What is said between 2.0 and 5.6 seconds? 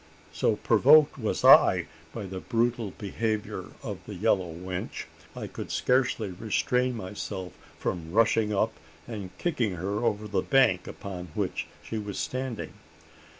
by the brutal behaviour of the yellow wench, I